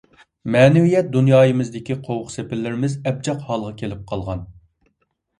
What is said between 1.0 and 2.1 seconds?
دۇنيايىمىزدىكى